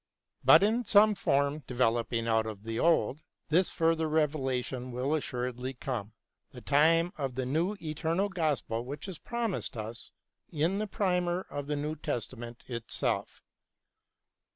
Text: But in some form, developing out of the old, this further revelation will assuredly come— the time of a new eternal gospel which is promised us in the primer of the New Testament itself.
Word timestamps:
But 0.43 0.63
in 0.63 0.83
some 0.83 1.13
form, 1.13 1.59
developing 1.67 2.27
out 2.27 2.47
of 2.47 2.63
the 2.63 2.79
old, 2.79 3.21
this 3.49 3.69
further 3.69 4.09
revelation 4.09 4.91
will 4.91 5.13
assuredly 5.13 5.75
come— 5.75 6.13
the 6.53 6.59
time 6.59 7.13
of 7.19 7.37
a 7.37 7.45
new 7.45 7.77
eternal 7.79 8.27
gospel 8.27 8.83
which 8.83 9.07
is 9.07 9.19
promised 9.19 9.77
us 9.77 10.11
in 10.49 10.79
the 10.79 10.87
primer 10.87 11.41
of 11.51 11.67
the 11.67 11.75
New 11.75 11.95
Testament 11.95 12.63
itself. 12.65 13.43